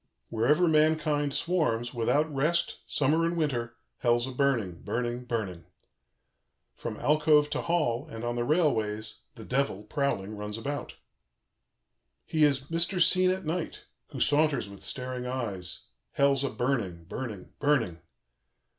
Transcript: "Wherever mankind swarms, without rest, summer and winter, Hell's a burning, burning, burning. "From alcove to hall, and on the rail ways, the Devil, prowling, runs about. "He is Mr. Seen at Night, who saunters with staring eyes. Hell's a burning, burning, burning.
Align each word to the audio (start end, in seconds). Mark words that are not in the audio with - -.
"Wherever 0.29 0.67
mankind 0.67 1.31
swarms, 1.31 1.93
without 1.93 2.33
rest, 2.33 2.79
summer 2.87 3.23
and 3.23 3.37
winter, 3.37 3.75
Hell's 3.99 4.25
a 4.25 4.31
burning, 4.31 4.81
burning, 4.81 5.25
burning. 5.25 5.65
"From 6.73 6.97
alcove 6.99 7.51
to 7.51 7.61
hall, 7.61 8.07
and 8.09 8.23
on 8.23 8.35
the 8.35 8.43
rail 8.43 8.73
ways, 8.73 9.19
the 9.35 9.45
Devil, 9.45 9.83
prowling, 9.83 10.35
runs 10.37 10.57
about. 10.57 10.95
"He 12.25 12.43
is 12.43 12.61
Mr. 12.61 12.99
Seen 12.99 13.29
at 13.29 13.45
Night, 13.45 13.83
who 14.07 14.19
saunters 14.19 14.67
with 14.67 14.81
staring 14.81 15.27
eyes. 15.27 15.83
Hell's 16.13 16.43
a 16.43 16.49
burning, 16.49 17.03
burning, 17.03 17.53
burning. 17.59 17.99